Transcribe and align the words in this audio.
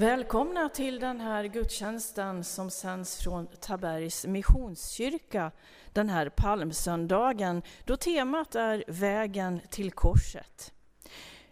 Välkomna 0.00 0.68
till 0.68 1.00
den 1.00 1.20
här 1.20 1.44
gudstjänsten 1.44 2.44
som 2.44 2.70
sänds 2.70 3.22
från 3.22 3.46
Tabergs 3.46 4.26
Missionskyrka 4.26 5.50
den 5.92 6.08
här 6.08 6.28
palmsöndagen 6.28 7.62
då 7.84 7.96
temat 7.96 8.54
är 8.54 8.84
Vägen 8.88 9.60
till 9.70 9.92
korset. 9.92 10.72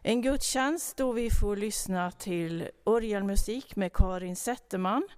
En 0.02 0.22
gudstjänst 0.22 0.96
då 0.96 1.12
vi 1.12 1.30
får 1.30 1.56
lyssna 1.56 2.10
till 2.10 2.68
orgelmusik 2.84 3.76
med 3.76 3.92
Karin 3.92 4.36
Zetterman. 4.36 5.08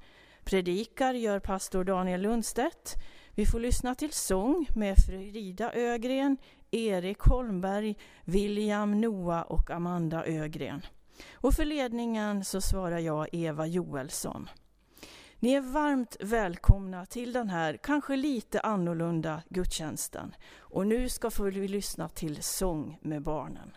Predikar 0.44 1.14
gör 1.14 1.38
pastor 1.38 1.84
Daniel 1.84 2.20
Lundstedt. 2.20 2.94
Vi 3.34 3.47
får 3.47 3.60
lyssna 3.60 3.94
till 3.94 4.12
sång 4.12 4.66
med 4.76 4.97
Frida 5.06 5.72
Ögren, 5.72 6.36
Erik 6.70 7.20
Holmberg, 7.20 7.97
William 8.24 9.00
Noah 9.00 9.42
och 9.42 9.70
Amanda 9.70 10.24
Ögren. 10.24 10.82
Och 11.32 11.54
för 11.54 11.64
ledningen 11.64 12.44
så 12.44 12.60
svarar 12.60 12.98
jag 12.98 13.28
Eva 13.32 13.66
Joelsson. 13.66 14.48
Ni 15.38 15.53
är 15.53 15.60
varmt 15.60 16.16
välkomna 16.20 17.06
till 17.06 17.32
den 17.32 17.50
här 17.50 17.76
kanske 17.82 18.16
lite 18.16 18.60
annorlunda 18.60 19.42
gudstjänsten. 19.48 20.34
Och 20.59 20.86
nu 20.86 21.09
ska 21.09 21.30
vi 21.50 21.69
lyssna 21.69 22.09
till 22.09 22.42
sång 22.42 22.98
med 23.03 23.22
barnen. 23.22 23.72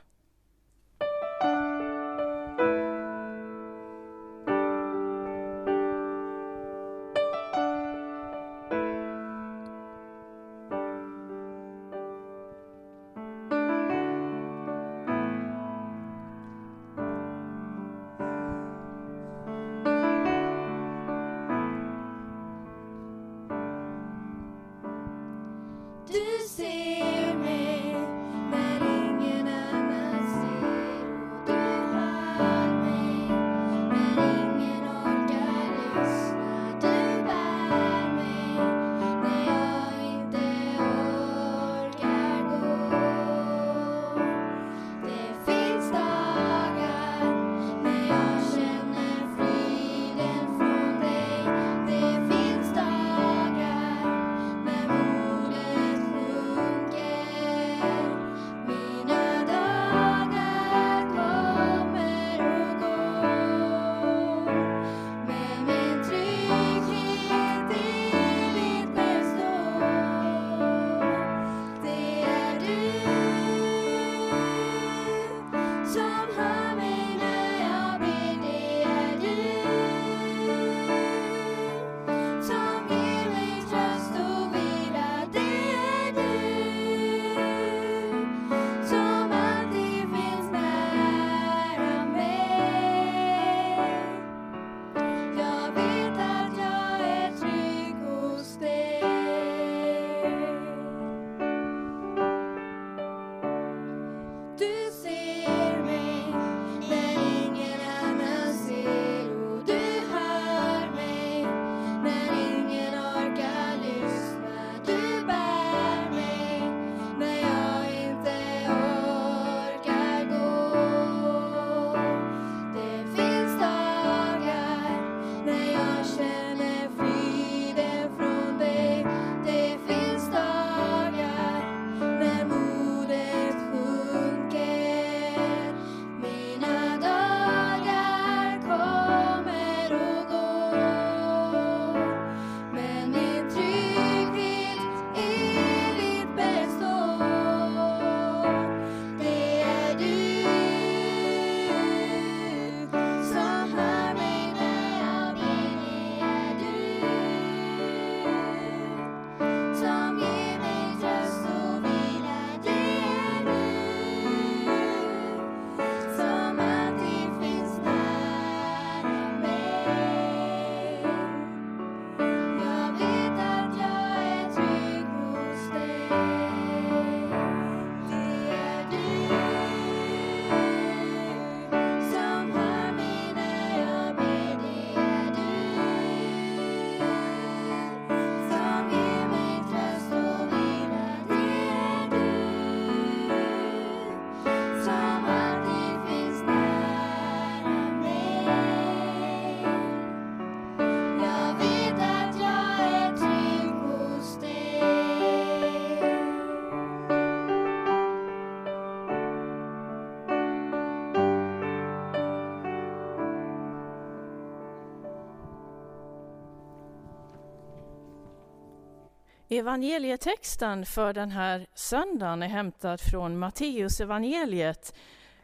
Evangelietexten 219.57 220.85
för 220.85 221.13
den 221.13 221.31
här 221.31 221.67
söndagen 221.73 222.43
är 222.43 222.47
hämtad 222.47 223.01
från 223.01 223.39
Matteus 223.39 223.99
evangeliet 223.99 224.93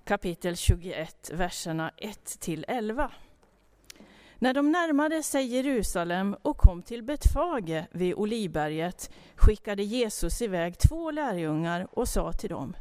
kapitel 0.04 0.56
21, 0.56 1.32
verserna 1.34 1.92
1 1.98 2.48
11. 2.68 3.12
När 4.36 4.54
de 4.54 4.72
närmade 4.72 5.24
sig 5.24 5.46
Jerusalem 5.46 6.36
och 6.42 6.58
kom 6.58 6.82
till 6.82 7.04
Betfage 7.04 7.84
vid 7.92 8.14
Olivberget 8.14 9.12
skickade 9.36 9.84
Jesus 9.84 10.42
iväg 10.42 10.78
två 10.78 11.12
lärjungar 11.12 11.88
och 11.92 12.08
sa 12.08 12.34
till 12.34 12.50
dem 12.50 12.76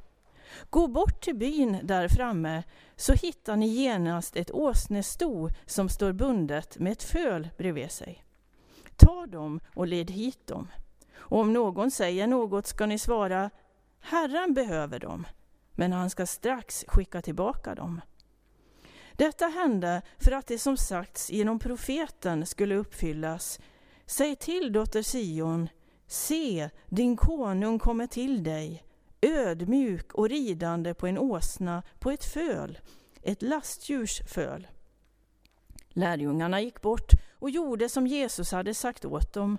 Gå 0.71 0.87
bort 0.87 1.21
till 1.21 1.37
byn 1.37 1.79
där 1.83 2.09
framme 2.09 2.63
så 2.97 3.13
hittar 3.13 3.57
ni 3.57 3.67
genast 3.67 4.37
ett 4.37 4.51
åsnesto 4.51 5.49
som 5.67 5.89
står 5.89 6.13
bundet 6.13 6.79
med 6.79 6.93
ett 6.93 7.03
föl 7.03 7.49
bredvid 7.59 7.91
sig. 7.91 8.25
Ta 8.97 9.27
dem 9.27 9.61
och 9.75 9.87
led 9.87 10.11
hit 10.11 10.47
dem. 10.47 10.69
Och 11.19 11.41
om 11.41 11.53
någon 11.53 11.91
säger 11.91 12.27
något 12.27 12.67
ska 12.67 12.87
ni 12.87 12.99
svara, 12.99 13.51
Herren 14.01 14.55
behöver 14.55 14.99
dem, 14.99 15.27
men 15.75 15.93
han 15.93 16.11
ska 16.11 16.27
strax 16.27 16.85
skicka 16.89 17.23
tillbaka 17.23 17.75
dem. 17.75 18.01
Detta 19.13 19.47
hände 19.47 20.03
för 20.19 20.33
att 20.33 20.47
det 20.47 20.59
som 20.59 20.77
sagts 20.77 21.31
genom 21.31 21.59
profeten 21.59 22.47
skulle 22.47 22.75
uppfyllas. 22.75 23.61
Säg 24.07 24.37
till 24.37 24.73
dotter 24.73 25.03
Sion, 25.03 25.69
se, 26.07 26.71
din 26.87 27.17
konung 27.17 27.79
kommer 27.79 28.07
till 28.07 28.43
dig, 28.43 28.85
ödmjuk 29.21 30.15
och 30.15 30.29
ridande 30.29 30.95
på 30.95 31.07
en 31.07 31.19
åsna, 31.19 31.83
på 31.99 32.11
ett 32.11 32.25
föl, 32.25 32.79
ett 33.23 33.43
lastdjurs 33.43 34.23
föl. 34.27 34.67
Lärjungarna 35.89 36.61
gick 36.61 36.81
bort 36.81 37.13
och 37.33 37.51
gjorde 37.51 37.89
som 37.89 38.07
Jesus 38.07 38.53
hade 38.53 38.75
sagt 38.75 39.05
åt 39.05 39.33
dem. 39.33 39.59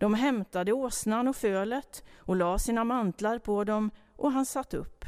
De 0.00 0.14
hämtade 0.14 0.72
åsnan 0.72 1.28
och 1.28 1.36
fölet 1.36 2.04
och 2.16 2.36
la 2.36 2.58
sina 2.58 2.84
mantlar 2.84 3.38
på 3.38 3.64
dem 3.64 3.90
och 4.16 4.32
han 4.32 4.46
satt 4.46 4.74
upp. 4.74 5.04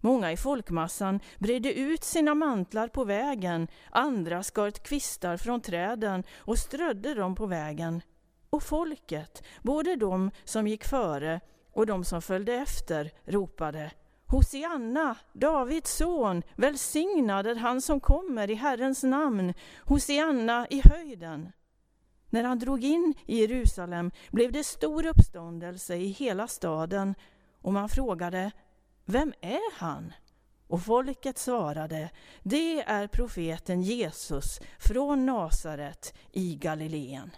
Många 0.00 0.32
i 0.32 0.36
folkmassan 0.36 1.20
bredde 1.38 1.74
ut 1.74 2.04
sina 2.04 2.34
mantlar 2.34 2.88
på 2.88 3.04
vägen, 3.04 3.68
andra 3.90 4.42
skar 4.42 4.70
kvistar 4.70 5.36
från 5.36 5.60
träden 5.60 6.24
och 6.36 6.58
strödde 6.58 7.14
dem 7.14 7.34
på 7.34 7.46
vägen. 7.46 8.02
Och 8.50 8.62
folket, 8.62 9.42
både 9.62 9.96
de 9.96 10.30
som 10.44 10.66
gick 10.66 10.84
före 10.84 11.40
och 11.72 11.86
de 11.86 12.04
som 12.04 12.22
följde 12.22 12.52
efter, 12.54 13.10
ropade 13.24 13.90
Hosianna, 14.26 15.16
Davids 15.32 15.96
son, 15.96 16.42
välsignad 16.56 17.46
är 17.46 17.54
han 17.54 17.80
som 17.80 18.00
kommer 18.00 18.50
i 18.50 18.54
Herrens 18.54 19.02
namn, 19.02 19.54
Hosianna 19.84 20.66
i 20.70 20.82
höjden. 20.84 21.52
När 22.30 22.44
han 22.44 22.58
drog 22.58 22.84
in 22.84 23.14
i 23.26 23.40
Jerusalem 23.40 24.10
blev 24.30 24.52
det 24.52 24.64
stor 24.64 25.06
uppståndelse 25.06 25.96
i 25.96 26.06
hela 26.06 26.48
staden 26.48 27.14
och 27.60 27.72
man 27.72 27.88
frågade 27.88 28.50
Vem 29.04 29.32
är 29.40 29.78
han? 29.78 30.12
Och 30.68 30.82
folket 30.82 31.38
svarade 31.38 32.10
Det 32.42 32.82
är 32.82 33.06
profeten 33.06 33.82
Jesus 33.82 34.60
från 34.78 35.26
Nasaret 35.26 36.14
i 36.32 36.54
Galileen. 36.54 37.30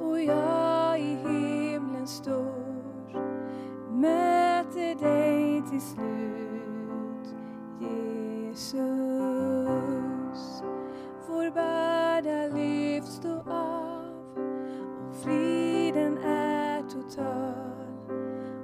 och 0.00 0.20
jag 0.20 1.00
i 1.00 1.16
himlen 1.16 2.06
står. 2.06 2.68
Möter 3.90 4.94
dig 4.94 5.62
till 5.70 5.80
slut, 5.80 7.34
Jesus. 7.80 8.68
Vår 11.28 11.50
börda 11.50 12.56
lyfts 12.56 13.20
då 13.22 13.52
av 13.52 13.98
och 15.08 15.16
friden 15.24 16.18
är 16.18 16.82
total. 16.82 17.88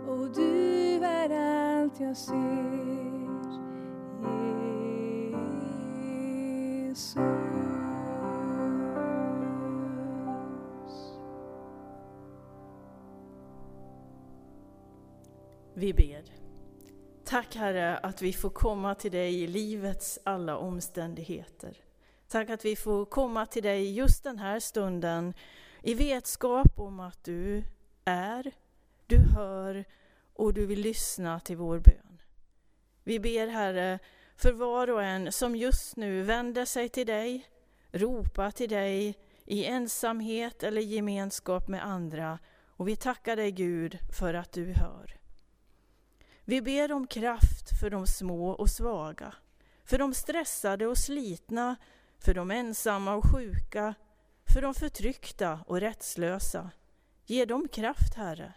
Och 0.08 0.30
du 0.34 1.04
är 1.04 1.30
allt 1.30 2.00
jag 2.00 2.16
ser. 2.16 2.43
Vi 15.84 15.92
ber. 15.92 16.24
Tack 17.24 17.56
Herre 17.56 17.98
att 17.98 18.22
vi 18.22 18.32
får 18.32 18.50
komma 18.50 18.94
till 18.94 19.12
dig 19.12 19.42
i 19.42 19.46
livets 19.46 20.18
alla 20.24 20.56
omständigheter. 20.56 21.76
Tack 22.28 22.50
att 22.50 22.64
vi 22.64 22.76
får 22.76 23.04
komma 23.04 23.46
till 23.46 23.62
dig 23.62 23.92
just 23.92 24.24
den 24.24 24.38
här 24.38 24.60
stunden 24.60 25.34
i 25.82 25.94
vetskap 25.94 26.78
om 26.78 27.00
att 27.00 27.24
du 27.24 27.64
är, 28.04 28.52
du 29.06 29.18
hör 29.18 29.84
och 30.34 30.54
du 30.54 30.66
vill 30.66 30.80
lyssna 30.80 31.40
till 31.40 31.56
vår 31.56 31.78
bön. 31.78 32.20
Vi 33.02 33.20
ber 33.20 33.46
Herre 33.46 33.98
för 34.36 34.52
var 34.52 34.90
och 34.90 35.02
en 35.02 35.32
som 35.32 35.56
just 35.56 35.96
nu 35.96 36.22
vänder 36.22 36.64
sig 36.64 36.88
till 36.88 37.06
dig, 37.06 37.46
ropar 37.92 38.50
till 38.50 38.70
dig 38.70 39.18
i 39.44 39.64
ensamhet 39.64 40.62
eller 40.62 40.80
gemenskap 40.80 41.68
med 41.68 41.86
andra 41.86 42.38
och 42.68 42.88
vi 42.88 42.96
tackar 42.96 43.36
dig 43.36 43.50
Gud 43.50 43.98
för 44.18 44.34
att 44.34 44.52
du 44.52 44.72
hör. 44.72 45.23
Vi 46.46 46.62
ber 46.62 46.92
om 46.92 47.06
kraft 47.06 47.80
för 47.80 47.90
de 47.90 48.06
små 48.06 48.48
och 48.48 48.70
svaga, 48.70 49.34
för 49.84 49.98
de 49.98 50.14
stressade 50.14 50.86
och 50.86 50.98
slitna, 50.98 51.76
för 52.18 52.34
de 52.34 52.50
ensamma 52.50 53.14
och 53.14 53.24
sjuka, 53.32 53.94
för 54.54 54.62
de 54.62 54.74
förtryckta 54.74 55.60
och 55.66 55.80
rättslösa. 55.80 56.70
Ge 57.26 57.44
dem 57.44 57.68
kraft, 57.68 58.14
Herre. 58.14 58.52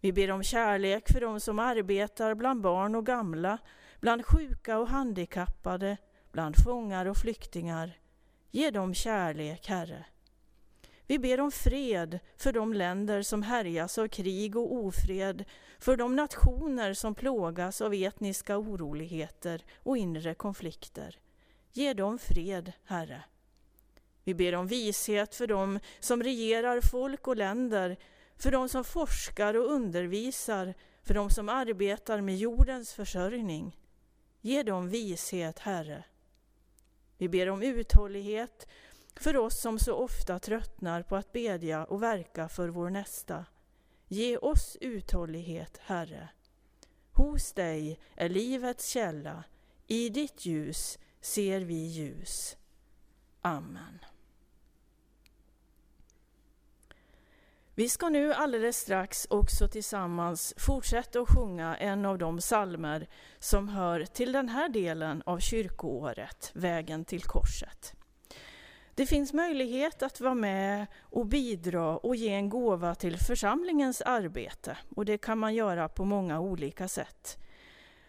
Vi 0.00 0.12
ber 0.12 0.30
om 0.30 0.42
kärlek 0.42 1.12
för 1.12 1.20
de 1.20 1.40
som 1.40 1.58
arbetar 1.58 2.34
bland 2.34 2.60
barn 2.60 2.94
och 2.94 3.06
gamla, 3.06 3.58
bland 4.00 4.26
sjuka 4.26 4.78
och 4.78 4.88
handikappade, 4.88 5.96
bland 6.32 6.56
fångar 6.64 7.06
och 7.06 7.16
flyktingar. 7.16 7.98
Ge 8.50 8.70
dem 8.70 8.94
kärlek, 8.94 9.66
Herre. 9.68 10.04
Vi 11.10 11.18
ber 11.18 11.40
om 11.40 11.50
fred 11.50 12.18
för 12.36 12.52
de 12.52 12.74
länder 12.74 13.22
som 13.22 13.42
härjas 13.42 13.98
av 13.98 14.08
krig 14.08 14.56
och 14.56 14.72
ofred, 14.72 15.44
för 15.78 15.96
de 15.96 16.16
nationer 16.16 16.94
som 16.94 17.14
plågas 17.14 17.80
av 17.80 17.94
etniska 17.94 18.58
oroligheter 18.58 19.64
och 19.82 19.96
inre 19.96 20.34
konflikter. 20.34 21.18
Ge 21.72 21.94
dem 21.94 22.18
fred, 22.18 22.72
Herre. 22.84 23.24
Vi 24.24 24.34
ber 24.34 24.54
om 24.54 24.66
vishet 24.66 25.34
för 25.34 25.46
dem 25.46 25.80
som 26.00 26.22
regerar 26.22 26.80
folk 26.80 27.28
och 27.28 27.36
länder, 27.36 27.96
för 28.36 28.50
dem 28.50 28.68
som 28.68 28.84
forskar 28.84 29.54
och 29.56 29.72
undervisar, 29.72 30.74
för 31.02 31.14
dem 31.14 31.30
som 31.30 31.48
arbetar 31.48 32.20
med 32.20 32.36
jordens 32.36 32.92
försörjning. 32.92 33.76
Ge 34.40 34.62
dem 34.62 34.88
vishet, 34.88 35.58
Herre. 35.58 36.04
Vi 37.18 37.28
ber 37.28 37.48
om 37.48 37.62
uthållighet 37.62 38.66
för 39.16 39.36
oss 39.36 39.60
som 39.60 39.78
så 39.78 39.94
ofta 39.94 40.38
tröttnar 40.38 41.02
på 41.02 41.16
att 41.16 41.32
bedja 41.32 41.84
och 41.84 42.02
verka 42.02 42.48
för 42.48 42.68
vår 42.68 42.90
nästa. 42.90 43.44
Ge 44.08 44.36
oss 44.36 44.76
uthållighet, 44.80 45.78
Herre. 45.82 46.28
Hos 47.12 47.52
dig 47.52 47.98
är 48.14 48.28
livets 48.28 48.86
källa, 48.88 49.44
i 49.86 50.08
ditt 50.08 50.46
ljus 50.46 50.98
ser 51.20 51.60
vi 51.60 51.74
ljus. 51.74 52.56
Amen. 53.40 53.98
Vi 57.74 57.88
ska 57.88 58.08
nu 58.08 58.32
alldeles 58.32 58.76
strax 58.76 59.26
också 59.30 59.68
tillsammans 59.68 60.54
fortsätta 60.56 61.20
att 61.20 61.28
sjunga 61.28 61.76
en 61.76 62.04
av 62.04 62.18
de 62.18 62.40
salmer 62.40 63.08
som 63.38 63.68
hör 63.68 64.04
till 64.04 64.32
den 64.32 64.48
här 64.48 64.68
delen 64.68 65.22
av 65.26 65.38
kyrkoåret, 65.38 66.50
Vägen 66.54 67.04
till 67.04 67.22
korset. 67.22 67.94
Det 69.00 69.06
finns 69.06 69.32
möjlighet 69.32 70.02
att 70.02 70.20
vara 70.20 70.34
med 70.34 70.86
och 71.00 71.26
bidra 71.26 71.96
och 71.96 72.16
ge 72.16 72.28
en 72.28 72.48
gåva 72.48 72.94
till 72.94 73.16
församlingens 73.16 74.00
arbete 74.00 74.78
och 74.96 75.04
det 75.04 75.18
kan 75.18 75.38
man 75.38 75.54
göra 75.54 75.88
på 75.88 76.04
många 76.04 76.40
olika 76.40 76.88
sätt. 76.88 77.38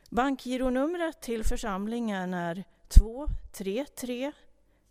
Bankgironumret 0.10 1.22
till 1.22 1.44
församlingen 1.44 2.34
är 2.34 2.64
233 2.88 4.32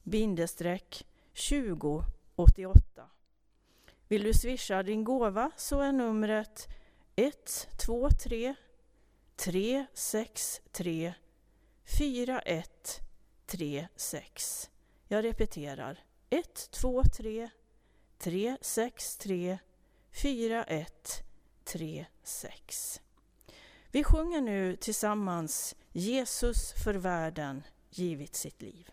bindestreck 0.02 1.06
2088. 1.48 3.02
Vill 4.08 4.22
du 4.22 4.34
swisha 4.34 4.82
din 4.82 5.04
gåva 5.04 5.50
så 5.56 5.80
är 5.80 5.92
numret 5.92 6.68
123 7.16 8.54
363 9.36 11.14
4136. 11.84 14.70
Jag 15.12 15.24
repeterar. 15.24 16.04
123 16.30 17.50
363 18.18 19.58
4136. 20.10 23.00
Vi 23.90 24.04
sjunger 24.04 24.40
nu 24.40 24.76
tillsammans 24.76 25.76
Jesus 25.92 26.72
för 26.84 26.94
världen 26.94 27.62
givit 27.90 28.36
sitt 28.36 28.62
liv. 28.62 28.90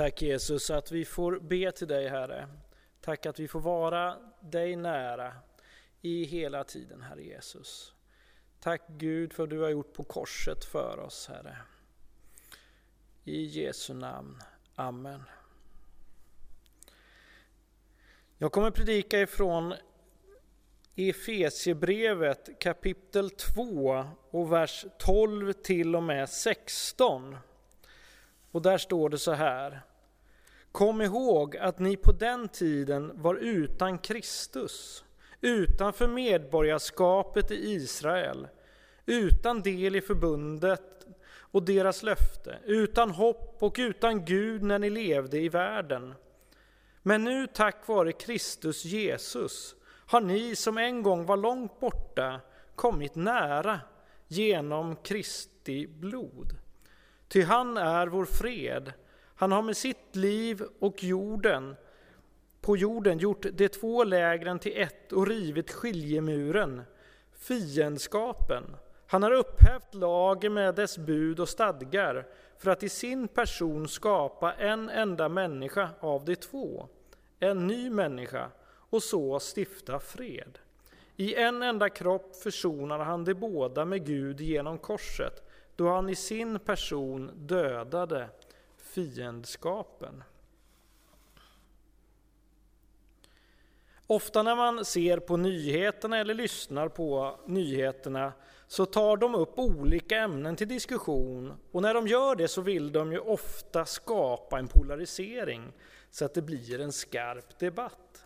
Tack 0.00 0.22
Jesus 0.22 0.70
att 0.70 0.92
vi 0.92 1.04
får 1.04 1.38
be 1.38 1.72
till 1.72 1.88
dig 1.88 2.08
Herre. 2.08 2.48
Tack 3.00 3.26
att 3.26 3.40
vi 3.40 3.48
får 3.48 3.60
vara 3.60 4.18
dig 4.40 4.76
nära 4.76 5.32
i 6.00 6.24
hela 6.24 6.64
tiden 6.64 7.02
Herre 7.02 7.22
Jesus. 7.22 7.94
Tack 8.60 8.82
Gud 8.88 9.32
för 9.32 9.42
vad 9.42 9.50
du 9.50 9.60
har 9.60 9.68
gjort 9.68 9.92
på 9.92 10.04
korset 10.04 10.64
för 10.64 10.98
oss, 10.98 11.28
Herre. 11.28 11.56
I 13.24 13.44
Jesu 13.44 13.94
namn. 13.94 14.38
Amen. 14.74 15.22
Jag 18.38 18.52
kommer 18.52 18.70
predika 18.70 19.20
ifrån 19.20 19.74
Efesiebrevet 20.96 22.60
kapitel 22.60 23.30
2 23.30 24.06
och 24.30 24.52
vers 24.52 24.86
12 24.98 25.52
till 25.52 25.96
och 25.96 26.02
med 26.02 26.28
16. 26.28 27.36
Och 28.50 28.62
där 28.62 28.78
står 28.78 29.08
det 29.08 29.18
så 29.18 29.32
här. 29.32 29.82
Kom 30.72 31.02
ihåg 31.02 31.56
att 31.56 31.78
ni 31.78 31.96
på 31.96 32.12
den 32.12 32.48
tiden 32.48 33.12
var 33.14 33.34
utan 33.34 33.98
Kristus, 33.98 35.04
utanför 35.40 36.08
medborgarskapet 36.08 37.50
i 37.50 37.54
Israel, 37.54 38.48
utan 39.06 39.62
del 39.62 39.96
i 39.96 40.00
förbundet 40.00 41.06
och 41.52 41.62
deras 41.62 42.02
löfte, 42.02 42.58
utan 42.64 43.10
hopp 43.10 43.56
och 43.60 43.76
utan 43.78 44.24
Gud 44.24 44.62
när 44.62 44.78
ni 44.78 44.90
levde 44.90 45.38
i 45.38 45.48
världen. 45.48 46.14
Men 47.02 47.24
nu 47.24 47.46
tack 47.46 47.88
vare 47.88 48.12
Kristus 48.12 48.84
Jesus 48.84 49.74
har 50.06 50.20
ni 50.20 50.56
som 50.56 50.78
en 50.78 51.02
gång 51.02 51.26
var 51.26 51.36
långt 51.36 51.80
borta 51.80 52.40
kommit 52.74 53.14
nära 53.14 53.80
genom 54.28 54.96
Kristi 54.96 55.86
blod. 55.86 56.56
Ty 57.28 57.42
han 57.42 57.76
är 57.76 58.06
vår 58.06 58.24
fred. 58.24 58.92
Han 59.40 59.52
har 59.52 59.62
med 59.62 59.76
sitt 59.76 60.16
liv 60.16 60.62
och 60.78 61.04
jorden 61.04 61.76
på 62.60 62.76
jorden 62.76 63.18
gjort 63.18 63.46
de 63.52 63.68
två 63.68 64.04
lägren 64.04 64.58
till 64.58 64.80
ett 64.80 65.12
och 65.12 65.26
rivit 65.26 65.72
skiljemuren, 65.72 66.82
fiendskapen. 67.32 68.76
Han 69.06 69.22
har 69.22 69.32
upphävt 69.32 69.94
lagen 69.94 70.54
med 70.54 70.74
dess 70.74 70.98
bud 70.98 71.40
och 71.40 71.48
stadgar 71.48 72.26
för 72.58 72.70
att 72.70 72.82
i 72.82 72.88
sin 72.88 73.28
person 73.28 73.88
skapa 73.88 74.52
en 74.52 74.88
enda 74.88 75.28
människa 75.28 75.90
av 76.00 76.24
de 76.24 76.36
två, 76.36 76.88
en 77.38 77.66
ny 77.66 77.90
människa, 77.90 78.50
och 78.90 79.02
så 79.02 79.40
stifta 79.40 80.00
fred. 80.00 80.58
I 81.16 81.34
en 81.34 81.62
enda 81.62 81.88
kropp 81.88 82.36
försonar 82.36 82.98
han 82.98 83.24
de 83.24 83.34
båda 83.34 83.84
med 83.84 84.06
Gud 84.06 84.40
genom 84.40 84.78
korset, 84.78 85.50
då 85.76 85.88
han 85.88 86.08
i 86.08 86.14
sin 86.14 86.58
person 86.58 87.30
dödade 87.34 88.28
fiendskapen. 88.94 90.22
Ofta 94.06 94.42
när 94.42 94.56
man 94.56 94.84
ser 94.84 95.18
på 95.18 95.36
nyheterna 95.36 96.18
eller 96.18 96.34
lyssnar 96.34 96.88
på 96.88 97.40
nyheterna 97.46 98.32
så 98.66 98.86
tar 98.86 99.16
de 99.16 99.34
upp 99.34 99.58
olika 99.58 100.18
ämnen 100.18 100.56
till 100.56 100.68
diskussion 100.68 101.52
och 101.72 101.82
när 101.82 101.94
de 101.94 102.06
gör 102.06 102.36
det 102.36 102.48
så 102.48 102.60
vill 102.60 102.92
de 102.92 103.12
ju 103.12 103.18
ofta 103.18 103.84
skapa 103.84 104.58
en 104.58 104.68
polarisering 104.68 105.72
så 106.10 106.24
att 106.24 106.34
det 106.34 106.42
blir 106.42 106.80
en 106.80 106.92
skarp 106.92 107.58
debatt. 107.58 108.24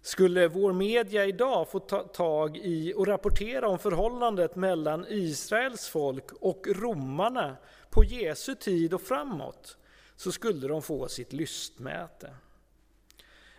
Skulle 0.00 0.48
vår 0.48 0.72
media 0.72 1.26
idag 1.26 1.68
få 1.68 1.80
ta 1.80 2.02
tag 2.02 2.56
i 2.56 2.94
och 2.96 3.06
rapportera 3.06 3.68
om 3.68 3.78
förhållandet 3.78 4.56
mellan 4.56 5.06
Israels 5.08 5.88
folk 5.88 6.32
och 6.32 6.66
romarna 6.68 7.56
på 7.90 8.04
Jesu 8.04 8.54
tid 8.54 8.94
och 8.94 9.02
framåt, 9.02 9.76
så 10.16 10.32
skulle 10.32 10.68
de 10.68 10.82
få 10.82 11.08
sitt 11.08 11.32
lystmäte. 11.32 12.34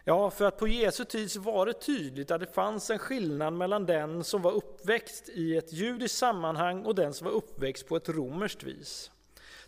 Ja, 0.04 0.30
för 0.30 0.46
att 0.46 0.58
på 0.58 0.68
Jesu 0.68 1.06
tid 1.06 1.32
så 1.32 1.40
var 1.40 1.66
det 1.66 1.74
tydligt 1.74 2.32
att 2.32 2.42
det 2.42 2.54
fanns 2.54 2.90
en 2.90 3.00
skillnad 3.00 3.54
mellan 3.54 3.86
den 3.86 4.24
som 4.24 4.42
var 4.42 4.52
uppväxt 4.52 5.30
i 5.30 5.58
ett 5.58 5.74
judiskt 5.74 6.18
sammanhang 6.18 6.86
och 6.86 6.96
den 6.96 7.14
som 7.14 7.26
var 7.26 7.34
uppväxt 7.34 7.88
på 7.88 7.96
ett 7.96 8.10
romerskt 8.10 8.64
vis. 8.64 9.12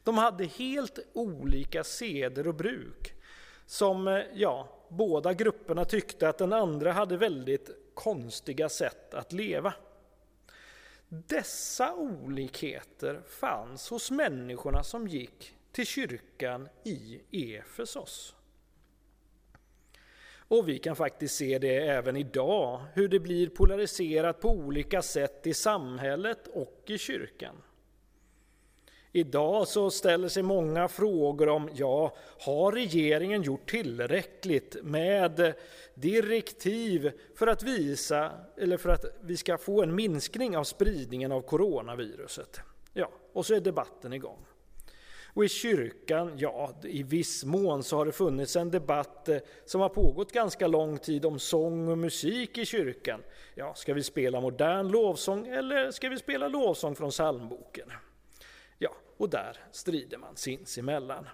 De 0.04 0.17
hade 0.17 0.45
helt 0.45 1.00
olika 1.13 1.84
seder 1.84 2.47
och 2.47 2.56
bruk 2.56 3.13
som, 3.65 4.08
eh, 4.08 4.24
ja, 4.34 4.67
båda 4.89 5.34
grupperna 5.34 5.86
tyckte 5.86 6.30
att 6.30 6.38
den 6.38 6.54
andra 6.54 6.91
hade 6.91 7.17
väldigt 7.17 7.69
konstiga 7.93 8.69
sätt 8.69 9.13
att 9.13 9.34
leva. 9.34 9.74
Dessa 11.13 11.93
olikheter 11.95 13.21
fanns 13.28 13.89
hos 13.89 14.12
människorna 14.12 14.84
som 14.84 15.08
gick 15.08 15.56
till 15.71 15.86
kyrkan 15.86 16.69
i 16.84 17.21
Efesos. 17.32 18.36
Och 20.34 20.69
vi 20.69 20.80
kan 20.80 20.95
faktiskt 20.95 21.36
se 21.36 21.60
det 21.60 21.88
även 21.88 22.17
idag, 22.17 22.86
hur 22.93 23.08
det 23.08 23.19
blir 23.19 23.50
polariserat 23.50 24.39
på 24.39 24.50
olika 24.50 25.02
sätt 25.02 25.47
i 25.47 25.54
samhället 25.54 26.47
och 26.47 26.84
i 26.86 26.97
kyrkan. 26.97 27.56
Idag 29.13 29.67
så 29.67 29.91
ställer 29.91 30.28
sig 30.28 30.43
många 30.43 30.88
frågor 30.88 31.50
om, 31.50 31.69
ja, 31.74 32.15
har 32.39 32.71
regeringen 32.71 33.41
gjort 33.41 33.69
tillräckligt 33.69 34.78
med 34.84 35.54
direktiv 35.93 37.12
för 37.36 37.47
att 37.47 37.63
visa, 37.63 38.32
eller 38.58 38.78
för 38.78 38.89
att 38.89 39.06
vi 39.21 39.38
ska 39.38 39.58
få 39.58 39.84
en 39.84 39.95
minskning 39.95 40.58
av 40.58 40.63
spridningen 40.63 41.32
av 41.32 41.41
coronaviruset? 41.41 42.60
Ja, 42.93 43.12
och 43.34 43.45
så 43.45 43.54
är 43.54 43.60
debatten 43.60 44.13
igång. 44.13 44.45
Och 45.34 45.45
i 45.45 45.50
kyrkan, 45.50 46.34
ja, 46.38 46.76
i 46.84 47.04
viss 47.04 47.45
mån 47.45 47.84
så 47.84 47.97
har 47.97 48.06
det 48.06 48.12
funnits 48.12 48.56
en 48.56 48.71
debatt 48.71 49.30
eh, 49.30 49.38
som 49.65 49.82
har 49.82 49.89
pågått 49.89 50.32
ganska 50.32 50.67
lång 50.67 50.97
tid 50.97 51.26
om 51.26 51.39
sång 51.39 51.88
och 51.88 51.97
musik 51.97 52.58
i 52.58 52.65
kyrkan. 52.65 53.24
Ja, 53.56 53.74
ska 53.74 53.93
vi 53.93 54.04
spela 54.04 54.41
modern 54.41 54.88
lovsång 54.88 55.47
eller 55.47 55.91
ska 55.91 56.10
vi 56.10 56.17
spela 56.17 56.47
lovsång 56.47 56.95
från 56.95 57.10
psalmboken? 57.10 57.91
Och 59.22 59.30
där 59.30 59.58
strider 59.72 60.18
man 60.18 60.36
sinsemellan. 60.36 61.28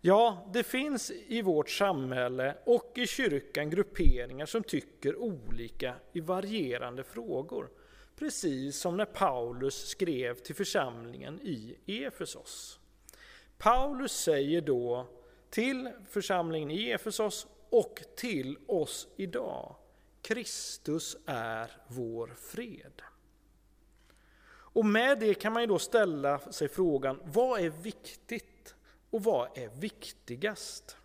Ja, 0.00 0.50
det 0.52 0.62
finns 0.62 1.10
i 1.10 1.42
vårt 1.42 1.70
samhälle 1.70 2.56
och 2.64 2.92
i 2.94 3.06
kyrkan 3.06 3.70
grupperingar 3.70 4.46
som 4.46 4.62
tycker 4.62 5.16
olika 5.16 5.94
i 6.12 6.20
varierande 6.20 7.04
frågor. 7.04 7.68
Precis 8.16 8.80
som 8.80 8.96
när 8.96 9.04
Paulus 9.04 9.88
skrev 9.88 10.34
till 10.34 10.54
församlingen 10.54 11.40
i 11.42 11.76
Efesos. 11.86 12.80
Paulus 13.58 14.12
säger 14.12 14.60
då 14.60 15.06
till 15.50 15.90
församlingen 16.10 16.70
i 16.70 16.90
Efesos 16.90 17.46
och 17.70 18.02
till 18.16 18.58
oss 18.66 19.08
idag, 19.16 19.74
Kristus 20.22 21.16
är 21.26 21.70
vår 21.88 22.34
fred. 22.40 23.02
Och 24.78 24.86
med 24.86 25.18
det 25.18 25.34
kan 25.34 25.52
man 25.52 25.62
ju 25.62 25.66
då 25.66 25.78
ställa 25.78 26.38
sig 26.38 26.68
frågan, 26.68 27.20
vad 27.24 27.60
är 27.60 27.70
viktigt 27.70 28.74
och 29.10 29.24
vad 29.24 29.58
är 29.58 29.68
viktigast? 29.68 30.96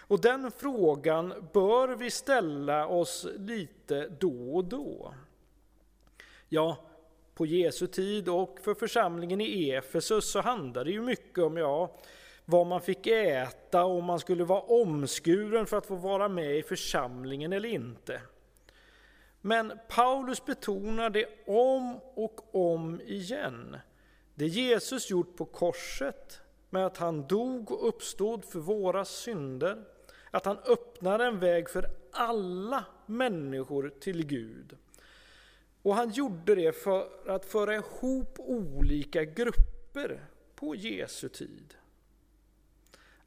Och 0.00 0.20
den 0.20 0.50
frågan 0.50 1.48
bör 1.52 1.88
vi 1.88 2.10
ställa 2.10 2.86
oss 2.86 3.26
lite 3.36 4.08
då 4.08 4.54
och 4.56 4.64
då. 4.64 5.14
Ja, 6.48 6.76
på 7.34 7.46
Jesu 7.46 7.86
tid 7.86 8.28
och 8.28 8.58
för 8.62 8.74
församlingen 8.74 9.40
i 9.40 9.70
Efesus 9.70 10.32
så 10.32 10.40
handlade 10.40 10.90
det 10.90 10.94
ju 10.94 11.02
mycket 11.02 11.44
om 11.44 11.56
ja, 11.56 11.96
vad 12.44 12.66
man 12.66 12.80
fick 12.80 13.06
äta, 13.06 13.84
om 13.84 14.04
man 14.04 14.20
skulle 14.20 14.44
vara 14.44 14.60
omskuren 14.60 15.66
för 15.66 15.78
att 15.78 15.86
få 15.86 15.94
vara 15.94 16.28
med 16.28 16.56
i 16.56 16.62
församlingen 16.62 17.52
eller 17.52 17.68
inte. 17.68 18.20
Men 19.46 19.78
Paulus 19.88 20.44
betonar 20.44 21.10
det 21.10 21.26
om 21.46 22.00
och 22.14 22.54
om 22.54 23.00
igen. 23.00 23.76
Det 24.34 24.46
Jesus 24.46 25.10
gjort 25.10 25.36
på 25.36 25.44
korset 25.44 26.40
med 26.70 26.86
att 26.86 26.96
han 26.96 27.26
dog 27.26 27.72
och 27.72 27.88
uppstod 27.88 28.44
för 28.44 28.58
våra 28.58 29.04
synder, 29.04 29.84
att 30.30 30.46
han 30.46 30.58
öppnar 30.58 31.18
en 31.18 31.40
väg 31.40 31.70
för 31.70 31.86
alla 32.12 32.84
människor 33.06 33.92
till 34.00 34.26
Gud. 34.26 34.76
Och 35.82 35.94
han 35.94 36.10
gjorde 36.10 36.54
det 36.54 36.72
för 36.72 37.30
att 37.30 37.44
föra 37.44 37.74
ihop 37.74 38.34
olika 38.38 39.24
grupper 39.24 40.26
på 40.54 40.74
Jesu 40.74 41.28
tid. 41.28 41.74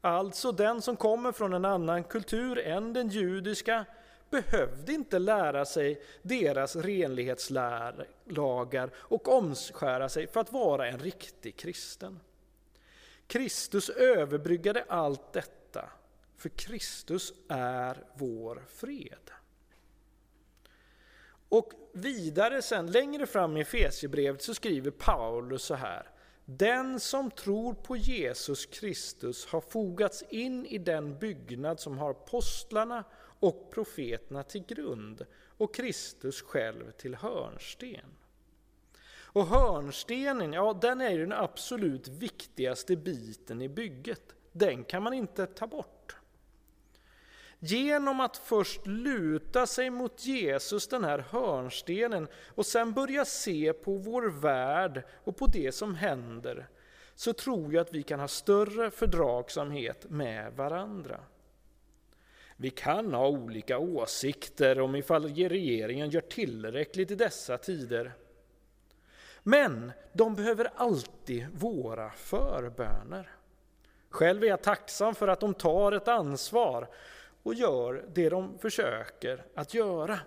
Alltså 0.00 0.52
den 0.52 0.82
som 0.82 0.96
kommer 0.96 1.32
från 1.32 1.52
en 1.52 1.64
annan 1.64 2.04
kultur 2.04 2.58
än 2.58 2.92
den 2.92 3.08
judiska 3.08 3.84
behövde 4.30 4.92
inte 4.92 5.18
lära 5.18 5.64
sig 5.64 6.02
deras 6.22 6.76
renlighetslagar 6.76 8.90
och 8.96 9.28
omskära 9.28 10.08
sig 10.08 10.26
för 10.26 10.40
att 10.40 10.52
vara 10.52 10.88
en 10.88 10.98
riktig 10.98 11.56
kristen. 11.56 12.20
Kristus 13.26 13.90
överbryggade 13.90 14.84
allt 14.88 15.32
detta, 15.32 15.90
för 16.36 16.48
Kristus 16.48 17.32
är 17.48 18.04
vår 18.14 18.64
fred. 18.68 19.30
Och 21.48 21.72
vidare 21.92 22.62
sen, 22.62 22.90
längre 22.90 23.26
fram 23.26 23.56
i 23.56 23.60
Efesierbrevet 23.60 24.42
så 24.42 24.54
skriver 24.54 24.90
Paulus 24.90 25.62
så 25.62 25.74
här. 25.74 26.09
Den 26.56 27.00
som 27.00 27.30
tror 27.30 27.74
på 27.74 27.96
Jesus 27.96 28.66
Kristus 28.66 29.46
har 29.46 29.60
fogats 29.60 30.22
in 30.22 30.66
i 30.66 30.78
den 30.78 31.18
byggnad 31.18 31.80
som 31.80 31.98
har 31.98 32.10
apostlarna 32.10 33.04
och 33.40 33.70
profeterna 33.70 34.42
till 34.42 34.64
grund 34.66 35.26
och 35.58 35.74
Kristus 35.74 36.42
själv 36.42 36.90
till 36.90 37.14
hörnsten. 37.14 38.16
Och 39.10 39.46
hörnstenen, 39.46 40.52
ja 40.52 40.78
den 40.80 41.00
är 41.00 41.10
ju 41.10 41.20
den 41.20 41.32
absolut 41.32 42.08
viktigaste 42.08 42.96
biten 42.96 43.62
i 43.62 43.68
bygget. 43.68 44.34
Den 44.52 44.84
kan 44.84 45.02
man 45.02 45.12
inte 45.12 45.46
ta 45.46 45.66
bort. 45.66 45.99
Genom 47.62 48.20
att 48.20 48.36
först 48.36 48.86
luta 48.86 49.66
sig 49.66 49.90
mot 49.90 50.24
Jesus, 50.24 50.88
den 50.88 51.04
här 51.04 51.18
hörnstenen, 51.18 52.28
och 52.54 52.66
sen 52.66 52.92
börja 52.92 53.24
se 53.24 53.72
på 53.72 53.92
vår 53.92 54.30
värld 54.30 55.02
och 55.24 55.36
på 55.36 55.46
det 55.46 55.72
som 55.72 55.94
händer, 55.94 56.68
så 57.14 57.32
tror 57.32 57.74
jag 57.74 57.80
att 57.80 57.94
vi 57.94 58.02
kan 58.02 58.20
ha 58.20 58.28
större 58.28 58.90
fördragsamhet 58.90 60.06
med 60.10 60.52
varandra. 60.52 61.20
Vi 62.56 62.70
kan 62.70 63.14
ha 63.14 63.28
olika 63.28 63.78
åsikter 63.78 64.80
om 64.80 64.96
ifall 64.96 65.34
regeringen 65.34 66.10
gör 66.10 66.20
tillräckligt 66.20 67.10
i 67.10 67.14
dessa 67.14 67.58
tider. 67.58 68.12
Men 69.42 69.92
de 70.12 70.34
behöver 70.34 70.70
alltid 70.76 71.46
våra 71.52 72.10
förböner. 72.10 73.30
Själv 74.10 74.42
är 74.42 74.46
jag 74.46 74.62
tacksam 74.62 75.14
för 75.14 75.28
att 75.28 75.40
de 75.40 75.54
tar 75.54 75.92
ett 75.92 76.08
ansvar 76.08 76.88
och 77.42 77.54
gör 77.54 78.04
det 78.14 78.28
de 78.28 78.58
försöker 78.58 79.44
att 79.54 79.74
göra. 79.74 80.18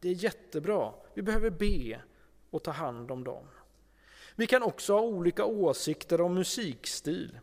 Det 0.00 0.08
är 0.08 0.14
jättebra. 0.14 0.92
Vi 1.14 1.22
behöver 1.22 1.50
be 1.50 2.00
och 2.50 2.62
ta 2.62 2.70
hand 2.70 3.10
om 3.10 3.24
dem. 3.24 3.46
Vi 4.36 4.46
kan 4.46 4.62
också 4.62 4.92
ha 4.92 5.00
olika 5.00 5.44
åsikter 5.44 6.20
om 6.20 6.34
musikstil. 6.34 7.38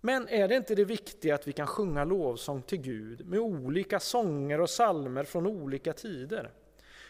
Men 0.00 0.28
är 0.28 0.48
det 0.48 0.56
inte 0.56 0.74
det 0.74 0.84
viktiga 0.84 1.34
att 1.34 1.48
vi 1.48 1.52
kan 1.52 1.66
sjunga 1.66 2.04
lovsång 2.04 2.62
till 2.62 2.80
Gud 2.80 3.26
med 3.26 3.40
olika 3.40 4.00
sånger 4.00 4.60
och 4.60 4.70
salmer 4.70 5.24
från 5.24 5.46
olika 5.46 5.92
tider? 5.92 6.52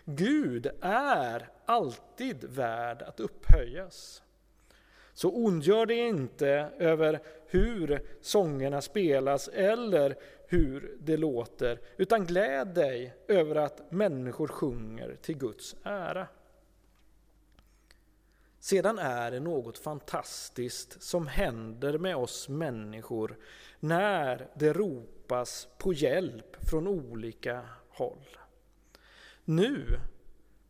Gud 0.04 0.70
är 0.80 1.48
alltid 1.64 2.44
värd 2.44 3.02
att 3.02 3.20
upphöjas. 3.20 4.22
Så 5.14 5.30
ondgör 5.30 5.86
dig 5.86 5.98
inte 5.98 6.48
över 6.78 7.20
hur 7.46 8.02
sångerna 8.20 8.80
spelas 8.80 9.48
eller 9.48 10.16
hur 10.46 10.96
det 11.00 11.16
låter, 11.16 11.80
utan 11.96 12.26
gläd 12.26 12.68
dig 12.68 13.14
över 13.28 13.54
att 13.56 13.90
människor 13.90 14.48
sjunger 14.48 15.16
till 15.22 15.38
Guds 15.38 15.76
ära. 15.82 16.26
Sedan 18.60 18.98
är 18.98 19.30
det 19.30 19.40
något 19.40 19.78
fantastiskt 19.78 21.02
som 21.02 21.26
händer 21.26 21.98
med 21.98 22.16
oss 22.16 22.48
människor 22.48 23.36
när 23.80 24.48
det 24.54 24.72
ropas 24.72 25.68
på 25.78 25.92
hjälp 25.92 26.56
från 26.70 26.88
olika 26.88 27.68
håll. 27.88 28.38
Nu 29.44 30.00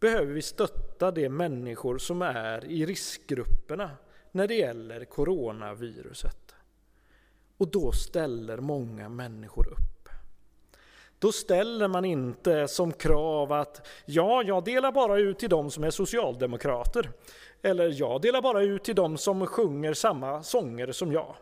behöver 0.01 0.33
vi 0.33 0.43
stötta 0.43 1.11
de 1.11 1.29
människor 1.29 1.99
som 1.99 2.23
är 2.23 2.65
i 2.65 2.87
riskgrupperna 2.87 3.91
när 4.35 4.49
det 4.49 4.55
gäller 4.55 5.05
coronaviruset. 5.05 6.55
Och 7.57 7.69
då 7.69 7.93
ställer 7.93 8.57
många 8.57 9.09
människor 9.09 9.69
upp. 9.69 10.09
Då 11.19 11.33
ställer 11.33 11.89
man 11.89 12.05
inte 12.05 12.69
som 12.69 12.93
krav 12.93 13.53
att 13.53 13.87
ja, 14.05 14.43
jag 14.43 14.65
delar 14.65 14.93
bara 14.93 15.19
ut 15.19 15.39
till 15.39 15.49
de 15.49 15.71
som 15.71 15.85
är 15.85 15.91
socialdemokrater. 15.91 17.11
Eller 17.63 18.01
jag 18.01 18.23
delar 18.23 18.43
bara 18.43 18.63
ut 18.63 18.85
till 18.85 18.95
de 18.95 19.19
som 19.19 19.47
sjunger 19.47 19.95
samma 19.95 20.43
sånger 20.43 20.93
som 20.93 21.13
jag. 21.13 21.37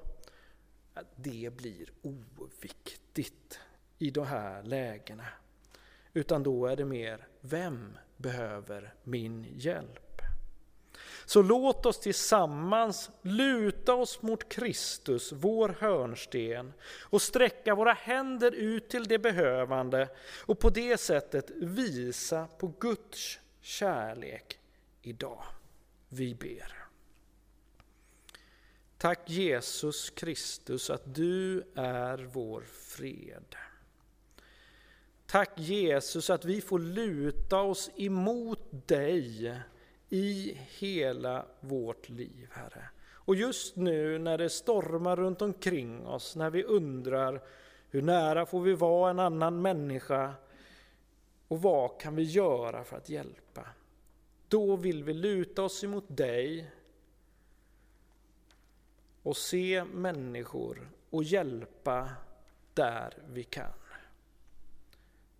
Det 1.17 1.53
blir 1.57 1.89
oviktigt 2.03 3.59
i 3.99 4.11
de 4.11 4.27
här 4.27 4.63
lägena. 4.63 5.27
Utan 6.13 6.43
då 6.43 6.67
är 6.67 6.77
det 6.77 6.85
mer, 6.85 7.27
vem 7.41 7.99
behöver 8.17 8.95
min 9.03 9.47
hjälp? 9.57 10.02
Så 11.25 11.43
låt 11.43 11.87
oss 11.87 12.01
tillsammans 12.01 13.11
luta 13.23 13.95
oss 13.95 14.23
mot 14.23 14.49
Kristus, 14.49 15.33
vår 15.33 15.77
hörnsten, 15.81 16.73
och 17.01 17.23
sträcka 17.23 17.75
våra 17.75 17.93
händer 17.93 18.53
ut 18.53 18.89
till 18.89 19.05
det 19.05 19.19
behövande 19.19 20.09
och 20.47 20.59
på 20.59 20.71
det 20.71 21.01
sättet 21.01 21.51
visa 21.51 22.47
på 22.59 22.73
Guds 22.79 23.39
kärlek 23.61 24.59
idag. 25.03 25.45
Vi 26.09 26.35
ber. 26.35 26.83
Tack 28.99 29.31
Jesus 29.31 30.11
Kristus 30.11 30.91
att 30.91 31.15
du 31.15 31.63
är 31.75 32.19
vår 32.19 32.63
fred. 32.63 33.57
Tack 35.27 35.51
Jesus 35.57 36.31
att 36.31 36.45
vi 36.45 36.61
får 36.61 36.79
luta 36.79 37.61
oss 37.61 37.91
emot 37.97 38.61
dig 38.87 39.55
i 40.13 40.59
hela 40.79 41.47
vårt 41.61 42.09
liv, 42.09 42.49
Herre. 42.51 42.89
Och 43.11 43.35
just 43.35 43.77
nu 43.77 44.19
när 44.19 44.39
det 44.39 44.51
stormar 44.51 45.17
runt 45.17 45.43
omkring 45.43 46.07
oss, 46.07 46.37
när 46.37 46.51
vi 46.51 46.65
undrar 46.65 47.43
hur 47.91 48.03
nära 48.03 48.47
får 48.47 48.61
vi 48.61 48.75
vara 48.75 49.11
en 49.11 49.19
annan 49.19 49.63
människa 49.63 50.35
och 51.49 51.63
vad 51.63 52.01
kan 52.01 52.17
vi 52.17 52.23
göra 52.23 52.85
för 52.85 52.97
att 52.97 53.09
hjälpa? 53.09 53.67
Då 54.49 54.77
vill 54.77 55.05
vi 55.05 55.15
luta 55.15 55.63
oss 55.63 55.85
emot 55.85 56.05
dig 56.09 56.71
och 59.23 59.37
se 59.37 59.85
människor 59.85 60.91
och 61.11 61.25
hjälpa 61.25 62.11
där 62.75 63.15
vi 63.29 63.45
kan. 63.45 63.73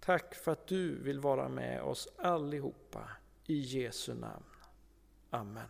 Tack 0.01 0.35
för 0.35 0.53
att 0.53 0.67
du 0.67 1.03
vill 1.03 1.21
vara 1.21 1.49
med 1.49 1.83
oss 1.83 2.09
allihopa. 2.17 3.09
I 3.47 3.61
Jesu 3.61 4.15
namn. 4.15 4.52
Amen. 5.35 5.63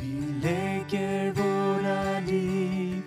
Vi 0.00 0.40
lägger 0.42 1.32
våra 1.32 2.20
liv 2.20 3.02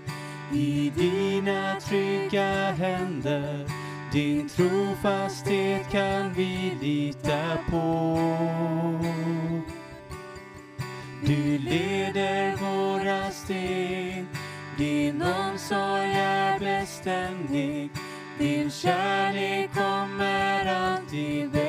i 0.53 0.91
dina 0.95 1.79
trygga 1.79 2.71
händer. 2.71 3.67
Din 4.13 4.49
trofasthet 4.49 5.89
kan 5.91 6.33
vi 6.33 6.77
lita 6.81 7.57
på. 7.69 8.78
Du 11.29 11.57
leder 11.57 12.55
våra 12.55 13.31
steg, 13.31 14.25
din 14.77 15.21
omsorg 15.21 16.11
är 16.13 16.59
beständig. 16.59 17.89
Din 18.39 18.71
kärlek 18.71 19.73
kommer 19.73 20.65
alltid 20.65 21.51
väl. 21.51 21.68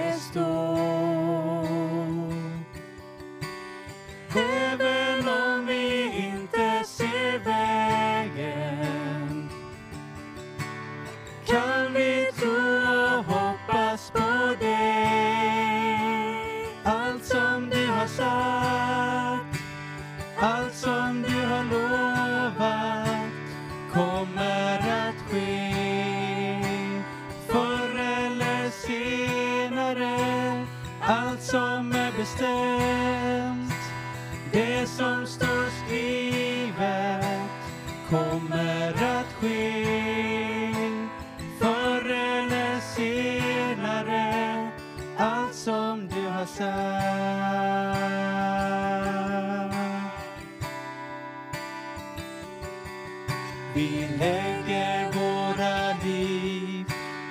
Vi 53.80 54.06
lägger 54.18 55.12
våra 55.12 55.96
liv 56.04 56.86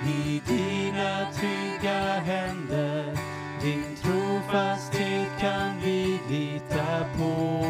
i 0.06 0.42
dina 0.46 1.32
trygga 1.32 2.00
händer. 2.00 3.18
Din 3.62 3.96
trofasthet 4.02 5.28
kan 5.40 5.80
vi 5.84 6.18
lita 6.28 7.04
på. 7.18 7.64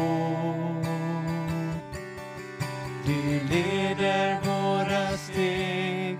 Du 3.05 3.39
leder 3.55 4.39
våra 4.45 5.17
steg, 5.17 6.17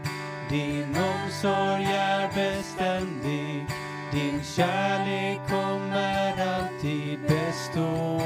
din 0.50 0.95
omsorg 0.95 1.86
är 1.86 2.28
beständig. 2.28 3.65
Din 4.12 4.43
kärlek 4.43 5.39
kommer 5.50 6.32
alltid 6.32 7.19
bestå. 7.21 8.20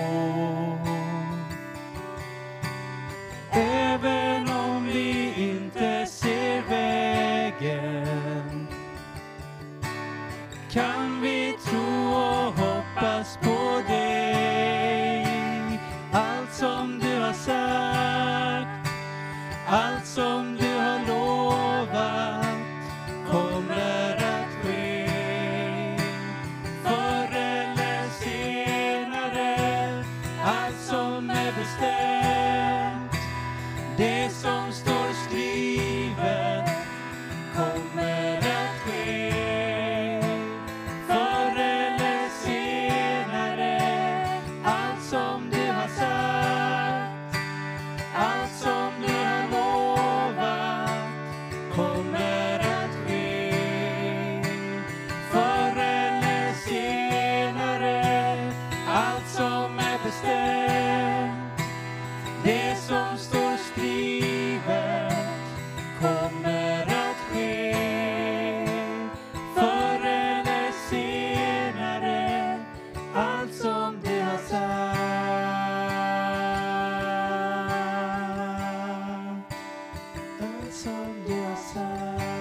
Som 80.76 81.24
du 81.28 81.34
har 81.34 81.56
sagt. 81.56 82.36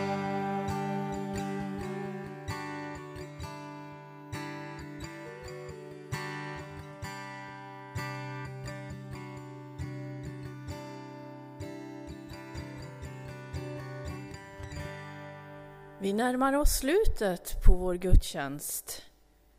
Vi 16.00 16.12
närmar 16.12 16.52
oss 16.52 16.78
slutet 16.78 17.64
på 17.66 17.74
vår 17.74 17.94
gudstjänst, 17.94 19.02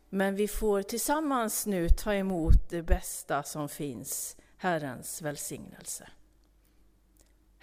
men 0.08 0.34
vi 0.36 0.48
får 0.48 0.82
tillsammans 0.82 1.66
nu 1.66 1.88
ta 1.88 2.14
emot 2.14 2.70
det 2.70 2.82
bästa 2.82 3.42
som 3.42 3.68
finns, 3.68 4.36
Herrens 4.56 5.22
välsignelse. 5.22 6.08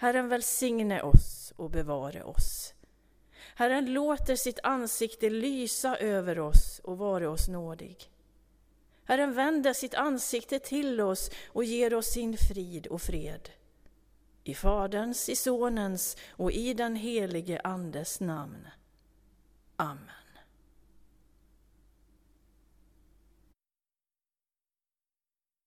Herren 0.04 0.28
välsigne 0.28 1.02
oss 1.02 1.52
och 1.56 1.70
bevare 1.70 2.24
oss. 2.24 2.74
Herren 3.54 3.92
låter 3.92 4.36
sitt 4.36 4.58
ansikte 4.62 5.30
lysa 5.30 5.96
över 5.96 6.38
oss 6.38 6.80
och 6.84 6.98
vare 6.98 7.28
oss 7.28 7.48
nådig. 7.48 8.10
Herren 9.04 9.34
vänder 9.34 9.72
sitt 9.72 9.94
ansikte 9.94 10.58
till 10.58 11.00
oss 11.00 11.30
och 11.48 11.64
ger 11.64 11.94
oss 11.94 12.06
sin 12.06 12.36
frid 12.36 12.86
och 12.86 13.02
fred. 13.02 13.50
I 14.42 14.54
Faderns, 14.54 15.28
i 15.28 15.36
Sonens 15.36 16.16
och 16.30 16.52
i 16.52 16.74
den 16.74 16.96
helige 16.96 17.60
Andes 17.64 18.20
namn. 18.20 18.68
Amen. 19.76 20.23